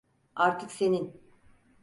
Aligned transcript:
Artık 0.35 0.71
senin. 0.71 1.21